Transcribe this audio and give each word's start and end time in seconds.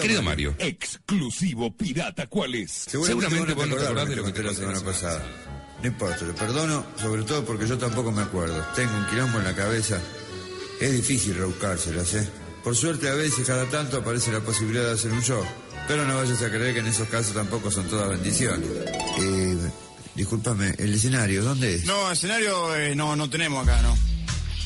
Querido, 0.00 0.22
Mario. 0.22 0.54
Exclusivo 0.58 1.76
pirata, 1.76 2.26
¿cuál 2.26 2.54
es? 2.54 2.86
Seguramente 2.88 3.54
vos 3.54 3.68
no 3.68 3.76
te 3.76 3.84
acordás 3.84 4.08
de 4.08 4.16
lo 4.16 4.24
que 4.24 4.32
te 4.32 4.42
la 4.42 4.54
semana 4.54 4.80
pasada. 4.80 5.22
No 5.82 5.88
importa, 5.88 6.18
te 6.18 6.32
perdono, 6.32 6.86
sobre 7.00 7.22
todo 7.24 7.44
porque 7.44 7.66
yo 7.66 7.76
tampoco 7.76 8.12
me 8.12 8.22
acuerdo. 8.22 8.64
Tengo 8.76 8.96
un 8.96 9.06
quilombo 9.06 9.38
en 9.38 9.44
la 9.44 9.54
cabeza. 9.54 10.00
Es 10.80 10.92
difícil 10.92 11.34
rebuscárselas, 11.34 12.14
¿eh? 12.14 12.28
Por 12.62 12.76
suerte, 12.76 13.08
a 13.08 13.14
veces, 13.14 13.44
cada 13.46 13.68
tanto, 13.68 13.98
aparece 13.98 14.30
la 14.30 14.40
posibilidad 14.40 14.84
de 14.84 14.92
hacer 14.92 15.10
un 15.10 15.22
show. 15.22 15.44
Pero 15.88 16.04
no 16.06 16.16
vayas 16.16 16.40
a 16.42 16.48
creer 16.48 16.74
que 16.74 16.80
en 16.80 16.86
esos 16.86 17.08
casos 17.08 17.34
tampoco 17.34 17.70
son 17.70 17.88
todas 17.88 18.08
bendiciones. 18.08 18.68
Eh, 19.18 19.58
discúlpame, 20.14 20.74
¿el 20.78 20.94
escenario 20.94 21.42
dónde 21.42 21.74
es? 21.74 21.84
No, 21.84 22.12
escenario 22.12 22.76
eh, 22.76 22.94
no, 22.94 23.16
no 23.16 23.28
tenemos 23.28 23.66
acá, 23.66 23.82
¿no? 23.82 23.96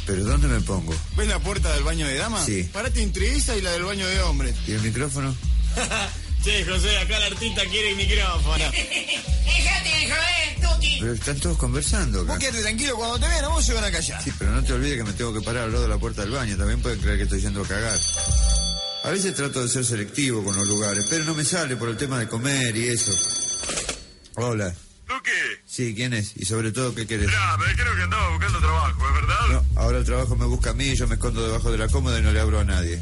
¿Pero 0.07 0.25
dónde 0.25 0.46
me 0.48 0.61
pongo? 0.61 0.95
¿Ves 1.16 1.29
la 1.29 1.38
puerta 1.41 1.73
del 1.75 1.82
baño 1.82 2.06
de 2.06 2.16
dama? 2.16 2.45
Sí. 2.45 2.62
Parate 2.73 3.02
entre 3.02 3.34
esa 3.36 3.56
y 3.56 3.61
la 3.61 3.73
del 3.73 3.84
baño 3.84 4.06
de 4.06 4.23
hombres. 4.23 4.55
¿Y 4.66 4.73
el 4.73 4.80
micrófono? 4.82 5.34
Sí, 6.45 6.52
José, 6.64 6.97
acá 6.98 7.16
el 7.16 7.33
artista 7.33 7.62
quiere 7.64 7.91
el 7.91 7.97
micrófono. 7.97 8.56
Déjate 8.56 9.88
de 9.88 10.06
joder, 10.06 10.74
Tuki. 10.74 10.98
Pero 11.00 11.12
están 11.12 11.41
todos 11.41 11.59
conversando 11.59 12.20
acá. 12.20 12.34
Vos 12.34 12.38
quédate 12.38 12.62
tranquilo, 12.62 12.95
cuando 12.95 13.19
te 13.19 13.27
vean 13.27 13.45
a 13.47 13.48
vos 13.48 13.64
se 13.64 13.74
van 13.74 13.83
a 13.83 13.91
callar. 13.91 14.23
Sí, 14.23 14.33
pero 14.38 14.52
no 14.52 14.62
te 14.62 14.73
olvides 14.73 14.97
que 14.98 15.02
me 15.02 15.12
tengo 15.14 15.34
que 15.34 15.41
parar 15.41 15.64
al 15.64 15.73
lado 15.73 15.83
de 15.83 15.88
la 15.88 15.98
puerta 15.98 16.23
del 16.23 16.30
baño. 16.30 16.56
También 16.56 16.80
pueden 16.80 17.00
creer 17.00 17.16
que 17.16 17.25
estoy 17.25 17.41
yendo 17.41 17.62
a 17.62 17.66
cagar. 17.66 17.98
A 19.02 19.11
veces 19.11 19.34
trato 19.34 19.61
de 19.61 19.69
ser 19.69 19.84
selectivo 19.84 20.45
con 20.45 20.55
los 20.55 20.69
lugares, 20.69 21.05
pero 21.11 21.25
no 21.25 21.34
me 21.34 21.45
sale 21.45 21.75
por 21.75 21.88
el 21.88 21.97
tema 21.97 22.20
de 22.20 22.28
comer 22.28 22.77
y 22.77 22.91
eso. 22.91 23.12
Hola. 24.36 24.73
Sí, 25.76 25.94
¿quién 25.94 26.14
es? 26.14 26.32
Y 26.36 26.46
sobre 26.46 26.72
todo, 26.72 26.94
¿qué 26.94 27.06
querés? 27.06 27.26
mirá, 27.26 27.54
me 27.58 27.68
dijeron 27.68 27.96
que 27.98 28.02
andaba 28.04 28.30
buscando 28.30 28.60
trabajo, 28.60 29.08
¿es 29.08 29.14
verdad? 29.14 29.62
No, 29.74 29.80
ahora 29.82 29.98
el 29.98 30.04
trabajo 30.06 30.34
me 30.34 30.46
busca 30.46 30.70
a 30.70 30.72
mí, 30.72 30.94
yo 30.94 31.06
me 31.06 31.16
escondo 31.16 31.44
debajo 31.44 31.70
de 31.70 31.76
la 31.76 31.86
cómoda 31.88 32.18
y 32.18 32.22
no 32.22 32.32
le 32.32 32.40
abro 32.40 32.60
a 32.60 32.64
nadie. 32.64 32.98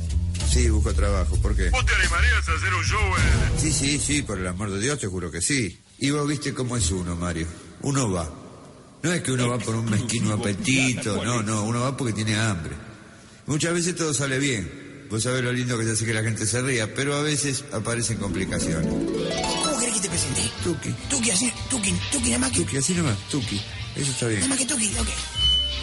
Sí, 0.50 0.68
busco 0.70 0.92
trabajo. 0.92 1.40
¿Por 1.40 1.54
qué? 1.54 1.70
¿Vos 1.70 1.86
te 1.86 1.94
animarías 1.94 2.48
a 2.48 2.52
hacer 2.52 2.74
un 2.74 2.82
show 2.82 2.98
en... 3.16 3.60
Sí, 3.60 3.70
sí, 3.70 4.00
sí, 4.00 4.22
por 4.22 4.40
el 4.40 4.46
amor 4.48 4.72
de 4.72 4.80
Dios, 4.80 4.98
te 4.98 5.06
juro 5.06 5.30
que 5.30 5.40
sí. 5.40 5.80
Y 6.00 6.10
vos 6.10 6.26
viste 6.26 6.52
cómo 6.52 6.76
es 6.76 6.90
uno, 6.90 7.14
Mario. 7.14 7.46
Uno 7.82 8.10
va. 8.10 8.28
No 9.04 9.12
es 9.12 9.22
que 9.22 9.30
uno 9.30 9.50
va 9.50 9.58
por 9.58 9.76
un 9.76 9.88
mezquino 9.88 10.32
apetito, 10.32 11.24
no, 11.24 11.44
no, 11.44 11.62
uno 11.62 11.78
va 11.78 11.96
porque 11.96 12.12
tiene 12.12 12.34
hambre. 12.34 12.74
Muchas 13.46 13.72
veces 13.72 13.94
todo 13.94 14.12
sale 14.12 14.40
bien. 14.40 15.06
Vos 15.08 15.22
sabés 15.22 15.44
lo 15.44 15.52
lindo 15.52 15.78
que 15.78 15.84
se 15.84 15.92
hace 15.92 16.06
que 16.06 16.14
la 16.14 16.24
gente 16.24 16.44
se 16.44 16.60
ría, 16.60 16.92
pero 16.92 17.14
a 17.14 17.22
veces 17.22 17.64
aparecen 17.72 18.16
complicaciones. 18.16 19.13
¿Cómo 20.14 20.14
querés 20.14 20.14
que 20.14 20.14
te 20.14 20.14
presente? 20.14 20.42
Tuki, 20.62 20.90
Tuki, 21.08 21.30
así, 21.30 21.52
Tuki, 21.70 21.92
Tuki, 22.12 22.26
nada 22.30 22.38
más 22.38 22.50
que, 22.52 22.58
Tuki, 22.58 22.76
así 22.76 22.94
nomás, 22.94 23.16
Tuki. 23.30 23.60
Eso 23.96 24.10
está 24.10 24.26
nada 24.26 24.36
bien. 24.36 24.48
más 24.48 24.58
que 24.58 24.66
Tuki, 24.66 24.92
ok. 24.98 25.08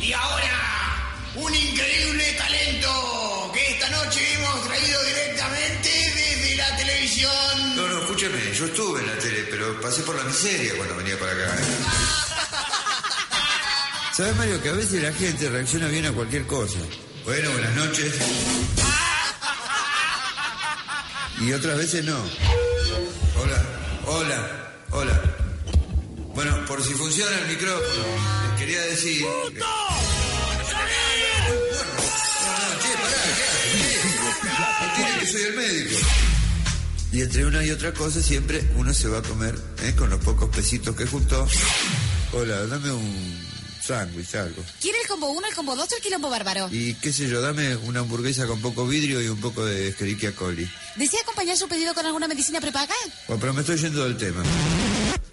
Y 0.01 0.13
ahora, 0.13 1.31
un 1.35 1.53
increíble 1.53 2.23
talento 2.37 3.51
que 3.53 3.71
esta 3.71 3.89
noche 3.89 4.33
hemos 4.33 4.67
traído 4.67 5.03
directamente 5.03 5.89
desde 5.89 6.55
la 6.55 6.77
televisión. 6.77 7.75
No, 7.75 7.87
no, 7.87 7.99
escúchame, 8.01 8.39
yo 8.57 8.65
estuve 8.65 9.01
en 9.01 9.07
la 9.07 9.17
tele, 9.19 9.43
pero 9.49 9.79
pasé 9.81 10.01
por 10.03 10.15
la 10.15 10.23
miseria 10.23 10.75
cuando 10.77 10.95
venía 10.95 11.19
para 11.19 11.31
acá. 11.31 11.57
¿Sabes, 14.15 14.35
Mario, 14.35 14.61
que 14.61 14.69
a 14.69 14.73
veces 14.73 15.01
la 15.01 15.13
gente 15.13 15.49
reacciona 15.49 15.87
bien 15.87 16.05
a 16.05 16.11
cualquier 16.11 16.45
cosa? 16.47 16.79
Bueno, 17.25 17.51
buenas 17.51 17.75
noches. 17.75 18.13
Y 21.39 21.53
otras 21.53 21.75
veces 21.75 22.05
no. 22.05 22.17
Hola, 23.41 23.63
hola, 24.07 24.73
hola. 24.91 25.21
Bueno, 26.33 26.65
por 26.65 26.81
si 26.83 26.93
funciona 26.93 27.37
el 27.39 27.47
micrófono, 27.47 28.03
les 28.49 28.59
quería 28.59 28.81
decir... 28.81 29.19
que- 29.53 29.59
No, 29.59 29.65
no, 29.67 30.63
che, 32.81 32.93
pará, 33.01 33.27
¿qué 33.35 33.73
haces? 33.73 33.85
¿Qué 34.79 34.87
tiene 34.95 35.19
que 35.19 35.25
soy 35.27 35.41
el 35.43 35.55
médico? 35.55 35.99
Y 37.13 37.21
entre 37.21 37.45
una 37.45 37.63
y 37.65 37.71
otra 37.71 37.93
cosa 37.93 38.21
siempre 38.21 38.63
uno 38.77 38.93
se 38.93 39.09
va 39.09 39.17
a 39.17 39.21
comer 39.21 39.53
¿eh? 39.83 39.93
con 39.97 40.09
los 40.09 40.19
pocos 40.23 40.49
pesitos 40.55 40.95
que 40.95 41.05
juntó. 41.05 41.45
Hola, 42.31 42.65
dame 42.67 42.89
un 42.91 43.37
sándwich, 43.81 44.35
algo. 44.35 44.63
¿Quiere 44.79 44.99
el 45.01 45.07
combo 45.07 45.29
1, 45.29 45.47
el 45.47 45.55
combo 45.55 45.75
2 45.75 45.91
o 45.91 45.95
el 45.95 46.01
quilombo 46.01 46.29
bárbaro? 46.29 46.69
Y 46.71 46.93
qué 46.95 47.11
sé 47.11 47.27
yo, 47.27 47.41
dame 47.41 47.75
una 47.77 48.01
hamburguesa 48.01 48.47
con 48.47 48.61
poco 48.61 48.87
vidrio 48.87 49.21
y 49.21 49.27
un 49.27 49.39
poco 49.39 49.65
de 49.65 49.89
Escherichia 49.89 50.35
coli. 50.35 50.69
¿Desea 50.95 51.21
acompañar 51.21 51.57
su 51.57 51.67
pedido 51.67 51.93
con 51.93 52.05
alguna 52.05 52.27
medicina 52.27 52.61
prepaga? 52.61 52.93
Bueno, 53.27 53.39
pero 53.41 53.53
me 53.53 53.61
estoy 53.61 53.77
yendo 53.77 54.03
del 54.03 54.17
tema. 54.17 54.43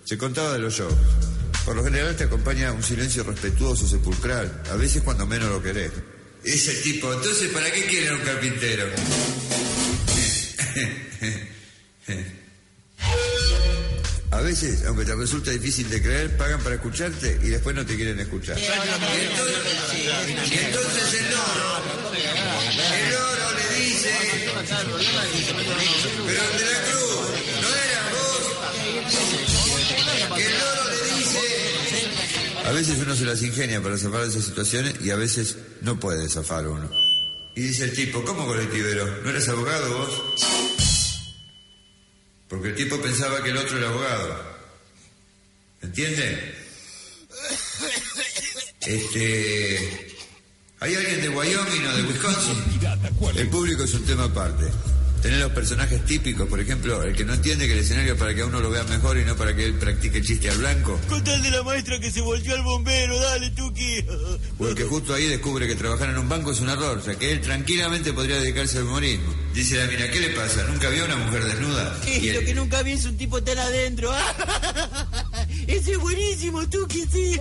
Se 0.04 0.16
contaba 0.16 0.52
de 0.54 0.58
los 0.60 0.74
shows. 0.74 0.94
Por 1.64 1.76
lo 1.76 1.84
general 1.84 2.16
te 2.16 2.24
acompaña 2.24 2.72
un 2.72 2.82
silencio 2.82 3.22
respetuoso, 3.24 3.86
sepulcral. 3.86 4.62
A 4.70 4.76
veces 4.76 5.02
cuando 5.02 5.26
menos 5.26 5.50
lo 5.50 5.62
querés. 5.62 5.92
Ese 6.42 6.72
tipo, 6.76 7.12
entonces, 7.12 7.50
¿para 7.50 7.70
qué 7.70 7.84
quieren 7.86 8.14
un 8.14 8.20
carpintero? 8.20 8.86
A 14.38 14.40
veces, 14.40 14.84
aunque 14.86 15.04
te 15.04 15.16
resulta 15.16 15.50
difícil 15.50 15.90
de 15.90 16.00
creer, 16.00 16.36
pagan 16.36 16.62
para 16.62 16.76
escucharte 16.76 17.40
y 17.42 17.48
después 17.48 17.74
no 17.74 17.84
te 17.84 17.96
quieren 17.96 18.20
escuchar. 18.20 18.56
Y 18.56 18.62
entonces, 18.62 18.78
y 20.48 20.54
entonces 20.58 21.14
el 21.14 21.30
loro, 21.32 21.82
el 22.94 23.10
loro 23.10 23.52
le 23.58 23.66
dice, 23.80 24.14
pero 24.44 26.42
de 26.56 26.66
la 26.70 26.80
cruz, 26.86 27.18
no 27.62 27.68
era 27.74 28.02
vos, 28.12 28.46
que 30.36 30.46
el 30.46 30.52
loro 30.52 30.84
le 30.88 31.00
dice... 31.18 31.42
A 32.64 32.70
veces 32.70 32.96
uno 33.02 33.16
se 33.16 33.24
las 33.24 33.42
ingenia 33.42 33.82
para 33.82 33.98
zafar 33.98 34.20
de 34.22 34.28
esas 34.28 34.44
situaciones 34.44 34.94
y 35.02 35.10
a 35.10 35.16
veces 35.16 35.56
no 35.80 35.98
puede 35.98 36.28
zafar 36.28 36.68
uno. 36.68 36.88
Y 37.56 37.62
dice 37.62 37.86
el 37.86 37.92
tipo, 37.92 38.24
¿cómo 38.24 38.46
colectivero? 38.46 39.04
¿No 39.24 39.30
eres 39.30 39.48
abogado 39.48 39.98
vos? 39.98 40.87
Porque 42.48 42.68
el 42.68 42.74
tipo 42.74 43.00
pensaba 43.00 43.42
que 43.42 43.50
el 43.50 43.56
otro 43.56 43.76
era 43.78 43.88
abogado. 43.88 44.58
¿Entiende? 45.82 46.54
Este... 48.80 50.14
¿Hay 50.80 50.94
alguien 50.94 51.20
de 51.20 51.28
Wyoming 51.28 51.86
o 51.86 51.96
de 51.96 52.02
Wisconsin? 52.04 52.64
El 53.34 53.48
público 53.48 53.82
es 53.82 53.94
un 53.94 54.04
tema 54.04 54.24
aparte. 54.24 54.70
Tener 55.22 55.40
los 55.40 55.50
personajes 55.52 56.04
típicos, 56.04 56.48
por 56.48 56.60
ejemplo, 56.60 57.02
el 57.02 57.14
que 57.14 57.24
no 57.24 57.34
entiende 57.34 57.66
que 57.66 57.72
el 57.72 57.80
escenario 57.80 58.12
es 58.14 58.18
para 58.18 58.34
que 58.34 58.42
a 58.42 58.46
uno 58.46 58.60
lo 58.60 58.70
vea 58.70 58.84
mejor 58.84 59.18
y 59.18 59.24
no 59.24 59.34
para 59.36 59.54
que 59.54 59.64
él 59.64 59.74
practique 59.74 60.18
el 60.18 60.24
chiste 60.24 60.48
al 60.48 60.58
blanco. 60.58 60.98
Con 61.08 61.24
tal 61.24 61.42
de 61.42 61.50
la 61.50 61.62
maestra 61.64 61.98
que 61.98 62.10
se 62.10 62.20
volvió 62.20 62.54
al 62.54 62.62
bombero, 62.62 63.18
dale, 63.18 63.50
Tuki. 63.50 64.04
O 64.58 64.68
el 64.68 64.74
que 64.76 64.84
justo 64.84 65.12
ahí 65.14 65.26
descubre 65.26 65.66
que 65.66 65.74
trabajar 65.74 66.10
en 66.10 66.18
un 66.18 66.28
banco 66.28 66.52
es 66.52 66.60
un 66.60 66.68
error, 66.68 67.02
ya 67.04 67.16
que 67.16 67.32
él 67.32 67.40
tranquilamente 67.40 68.12
podría 68.12 68.36
dedicarse 68.40 68.78
al 68.78 68.84
humorismo. 68.84 69.34
Dice 69.52 69.76
la 69.76 69.86
mina, 69.86 70.08
¿qué 70.08 70.20
le 70.20 70.30
pasa? 70.30 70.64
¿Nunca 70.68 70.88
vio 70.88 71.02
a 71.02 71.06
una 71.06 71.16
mujer 71.16 71.44
desnuda? 71.44 71.98
Y 72.06 72.30
Lo 72.30 72.38
él, 72.38 72.46
que 72.46 72.54
nunca 72.54 72.82
vi 72.82 72.92
es 72.92 73.04
un 73.04 73.16
tipo 73.16 73.42
tan 73.42 73.58
adentro. 73.58 74.12
Ese 75.66 75.92
es 75.92 75.98
buenísimo, 75.98 76.68
Tuki, 76.68 77.04
sí. 77.12 77.40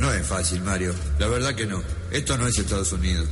No 0.00 0.12
es 0.12 0.26
fácil, 0.26 0.60
Mario. 0.62 0.94
La 1.18 1.28
verdad 1.28 1.54
que 1.54 1.66
no. 1.66 1.82
Esto 2.10 2.36
no 2.36 2.46
es 2.48 2.58
Estados 2.58 2.92
Unidos. 2.92 3.26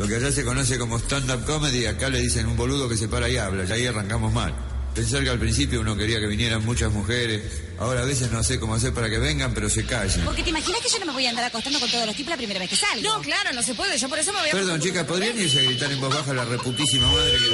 Lo 0.00 0.08
que 0.08 0.14
allá 0.14 0.32
se 0.32 0.46
conoce 0.46 0.78
como 0.78 0.98
stand-up 0.98 1.44
comedy, 1.44 1.84
acá 1.84 2.08
le 2.08 2.20
dicen 2.20 2.46
un 2.46 2.56
boludo 2.56 2.88
que 2.88 2.96
se 2.96 3.06
para 3.06 3.28
y 3.28 3.36
habla, 3.36 3.66
y 3.68 3.70
ahí 3.70 3.86
arrancamos 3.86 4.32
mal. 4.32 4.54
Pensar 4.94 5.22
que 5.22 5.28
al 5.28 5.38
principio 5.38 5.82
uno 5.82 5.94
quería 5.94 6.18
que 6.18 6.26
vinieran 6.26 6.64
muchas 6.64 6.90
mujeres, 6.90 7.42
ahora 7.78 8.00
a 8.00 8.04
veces 8.06 8.32
no 8.32 8.42
sé 8.42 8.58
cómo 8.58 8.74
hacer 8.74 8.94
para 8.94 9.10
que 9.10 9.18
vengan, 9.18 9.52
pero 9.52 9.68
se 9.68 9.84
callen. 9.84 10.22
Porque 10.24 10.42
te 10.42 10.48
imaginas 10.48 10.80
que 10.80 10.88
yo 10.88 11.00
no 11.00 11.04
me 11.04 11.12
voy 11.12 11.26
a 11.26 11.28
andar 11.28 11.44
acostando 11.44 11.78
con 11.78 11.90
todos 11.90 12.06
los 12.06 12.16
tipos 12.16 12.30
la 12.30 12.38
primera 12.38 12.58
vez 12.58 12.70
que 12.70 12.76
salgo. 12.76 13.02
No, 13.02 13.20
claro, 13.20 13.52
no 13.52 13.62
se 13.62 13.74
puede. 13.74 13.98
Yo 13.98 14.08
por 14.08 14.18
eso 14.18 14.32
me 14.32 14.40
voy 14.40 14.48
a... 14.48 14.52
Perdón, 14.52 14.80
chicas, 14.80 15.04
¿podrían 15.04 15.38
irse 15.38 15.60
a 15.60 15.62
gritar 15.64 15.92
en 15.92 16.00
voz 16.00 16.14
baja 16.14 16.32
la 16.32 16.46
reputísima 16.46 17.06
madre 17.06 17.32
que... 17.32 17.50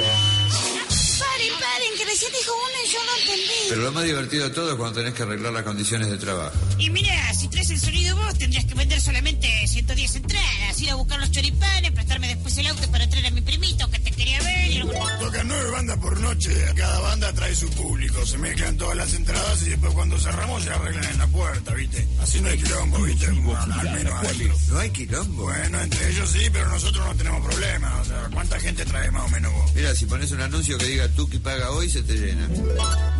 Paren, 1.19 1.53
paren, 1.59 1.97
que 1.97 2.05
recién 2.05 2.31
dijo 2.31 2.53
uno 2.53 2.77
y 2.85 2.89
yo 2.89 2.99
no 3.03 3.21
entendí. 3.21 3.69
Pero 3.69 3.81
lo 3.81 3.91
más 3.91 4.03
divertido 4.05 4.43
de 4.45 4.55
todo 4.55 4.71
es 4.71 4.77
cuando 4.77 4.99
tenés 4.99 5.13
que 5.13 5.23
arreglar 5.23 5.51
las 5.51 5.63
condiciones 5.63 6.09
de 6.09 6.17
trabajo. 6.17 6.55
Y 6.77 6.89
mira, 6.91 7.33
si 7.33 7.49
traes 7.49 7.69
el 7.71 7.79
sonido 7.79 8.15
vos, 8.15 8.37
tendrías 8.37 8.65
que 8.65 8.73
vender 8.73 9.01
solamente 9.01 9.46
noche, 16.37 16.73
cada 16.75 16.99
banda 16.99 17.33
trae 17.33 17.55
su 17.55 17.69
público, 17.71 18.25
se 18.25 18.37
mezclan 18.37 18.77
todas 18.77 18.95
las 18.95 19.13
entradas 19.13 19.61
y 19.63 19.69
después 19.71 19.93
cuando 19.93 20.17
cerramos 20.19 20.63
se 20.63 20.69
arreglan 20.69 21.05
en 21.05 21.17
la 21.17 21.27
puerta, 21.27 21.73
¿viste? 21.73 22.07
Así 22.21 22.39
no 22.41 22.49
hay 22.49 22.57
quilombo, 22.57 23.01
¿viste? 23.01 23.31
Bueno, 23.31 23.75
al 23.79 23.91
menos 23.91 24.13
hay. 24.23 24.51
¿No 24.69 24.79
hay 24.79 24.89
quilombo? 24.91 25.43
Bueno, 25.43 25.81
entre 25.81 26.09
ellos 26.09 26.29
sí, 26.29 26.49
pero 26.51 26.69
nosotros 26.69 27.05
no 27.05 27.15
tenemos 27.15 27.45
problemas. 27.45 28.01
O 28.01 28.05
sea, 28.05 28.29
¿cuánta 28.31 28.59
gente 28.59 28.85
trae 28.85 29.09
más 29.11 29.25
o 29.25 29.29
menos 29.29 29.51
vos? 29.53 29.73
Mira, 29.73 29.95
si 29.95 30.05
pones 30.05 30.31
un 30.31 30.41
anuncio 30.41 30.77
que 30.77 30.85
diga 30.85 31.07
tú 31.09 31.27
que 31.27 31.39
paga 31.39 31.71
hoy, 31.71 31.89
se 31.89 32.03
te 32.03 32.13
llena. 32.13 32.47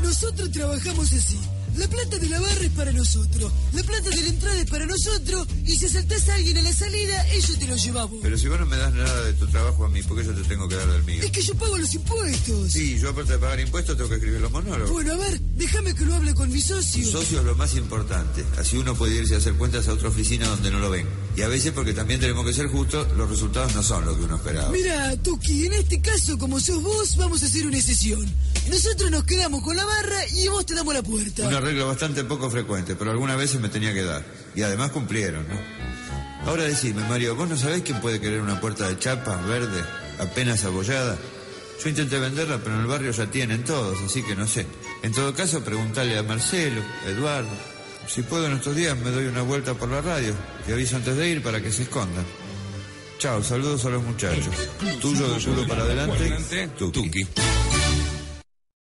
Nosotros 0.02 0.52
trabajamos 0.52 1.12
así. 1.14 1.40
La 1.78 1.88
plata 1.88 2.18
de 2.18 2.28
la 2.30 2.40
barra 2.40 2.62
es 2.66 2.72
para 2.72 2.92
nosotros, 2.92 3.52
la 3.74 3.84
plata 3.84 4.10
de 4.10 4.22
la 4.22 4.28
entrada 4.28 4.60
es 4.62 4.70
para 4.70 4.86
nosotros, 4.86 5.48
y 5.66 5.76
si 5.76 5.86
asaltás 5.86 6.28
a 6.30 6.36
alguien 6.36 6.58
a 6.58 6.62
la 6.64 6.74
salida, 6.74 7.28
ellos 7.34 7.60
te 7.60 7.68
lo 7.68 7.76
llevamos. 7.76 8.18
Pero 8.22 8.38
si 8.38 8.48
vos 8.48 8.60
no 8.60 8.66
me 8.66 8.78
das 8.78 8.94
nada 8.94 9.22
de 9.26 9.34
tu 9.34 9.46
trabajo 9.48 9.86
a 9.86 9.90
mí, 9.90 10.02
¿por 10.02 10.18
qué 10.18 10.26
yo 10.26 10.34
te 10.34 10.42
tengo 10.44 10.68
que 10.68 10.76
dar 10.76 10.88
del 10.92 11.04
mío? 11.04 11.22
Es 11.24 11.32
que 11.32 11.42
yo 11.42 11.54
pago 11.56 11.78
los 11.78 11.94
impuestos. 11.94 12.72
Sí, 12.72 12.98
yo 13.00 13.10
aparte 13.10 13.34
de 13.34 13.40
pagar 13.40 13.60
impuestos 13.60 13.96
tengo 13.96 14.10
que 14.10 14.16
escribir 14.16 14.42
los 14.42 14.52
monólogos. 14.52 14.90
Bueno, 14.92 15.14
a 15.14 15.18
ver, 15.18 15.40
déjame 15.56 15.94
que 15.94 16.06
lo 16.06 16.16
hable 16.16 16.34
con 16.34 16.50
mi 16.52 16.62
Tu 16.62 16.68
socio. 16.68 17.12
socio 17.12 17.40
es 17.40 17.46
lo 17.46 17.56
más 17.56 17.76
importante. 17.76 18.44
Así 18.58 18.78
uno 18.78 18.96
puede 18.96 19.16
irse 19.16 19.36
a 19.36 19.38
hacer 19.38 19.54
cuentas 19.54 19.88
a 19.88 19.94
otra 19.94 20.10
oficina 20.10 20.48
donde 20.48 20.72
no 20.72 20.80
lo 20.80 20.90
ven. 20.90 21.08
Y 21.36 21.42
a 21.44 21.48
veces 21.48 21.72
porque 21.74 21.94
también 21.94 22.20
tenemos 22.20 22.44
que 22.46 22.54
ser 22.54 22.68
justos, 22.68 23.08
los 23.16 23.30
resultados 23.30 23.76
no 23.76 23.84
son 23.84 24.04
los 24.06 24.18
que 24.18 24.24
uno 24.24 24.38
esperaba. 24.38 24.70
Mira, 24.70 25.16
Tuki, 25.22 25.68
en 25.68 25.74
este 25.74 26.02
caso, 26.02 26.38
como 26.40 26.60
sos 26.60 26.82
vos, 26.82 27.16
vamos 27.18 27.44
a 27.44 27.46
hacer 27.46 27.68
una 27.68 27.78
excepción. 27.78 28.26
Nosotros 28.70 29.12
nos 29.12 29.24
quedamos 29.24 29.62
con 29.64 29.76
la 29.76 29.86
barra 29.86 30.20
y 30.36 30.48
vos 30.48 30.66
te 30.66 30.76
damos 30.76 30.94
la 30.94 31.04
puerta. 31.04 31.48
Un 31.48 31.54
arreglo 31.54 31.88
bastante 31.88 32.24
poco 32.24 32.50
frecuente, 32.50 32.96
pero 32.96 33.12
algunas 33.12 33.38
veces 33.38 33.62
me 33.62 33.70
tenía 33.70 33.94
que 33.94 34.04
dar. 34.04 34.24
Y 34.56 34.62
además 34.62 34.92
cumplieron, 34.92 35.48
¿no? 35.48 35.60
Ahora 36.48 36.64
decime, 36.64 37.04
Mario, 37.08 37.36
¿vos 37.36 37.50
no 37.50 37.58
sabés 37.58 37.82
quién 37.82 38.00
puede 38.00 38.20
querer 38.20 38.42
una 38.42 38.60
puerta 38.62 38.88
de 38.88 38.98
chapa, 38.98 39.36
verde, 39.42 39.84
apenas 40.20 40.64
abollada? 40.64 41.18
Yo 41.84 41.90
intenté 41.90 42.20
venderla, 42.20 42.58
pero 42.58 42.76
en 42.76 42.82
el 42.82 42.88
barrio 42.88 43.12
ya 43.12 43.30
tienen 43.30 43.64
todos, 43.64 44.02
así 44.02 44.24
que 44.24 44.36
no 44.36 44.48
sé. 44.48 44.66
En 45.04 45.12
todo 45.12 45.34
caso, 45.34 45.64
preguntale 45.64 46.18
a 46.18 46.24
Marcelo, 46.24 46.82
a 47.06 47.10
Eduardo. 47.10 47.50
Si 48.08 48.22
puedo 48.22 48.48
en 48.48 48.54
estos 48.54 48.76
días 48.76 48.98
me 48.98 49.12
doy 49.12 49.26
una 49.26 49.42
vuelta 49.42 49.74
por 49.74 49.90
la 49.90 50.02
radio 50.02 50.34
y 50.68 50.72
aviso 50.72 50.96
antes 50.96 51.16
de 51.18 51.30
ir 51.30 51.44
para 51.44 51.62
que 51.62 51.72
se 51.72 51.84
escondan. 51.84 52.26
Chao, 53.20 53.44
saludos 53.44 53.84
a 53.86 53.90
los 53.90 54.04
muchachos. 54.04 54.54
Tuyo 55.02 55.28
de 55.28 55.44
culo 55.44 55.68
para 55.68 55.84
adelante, 55.84 56.70
Tuki. 56.78 57.10
Tuki. 57.10 57.28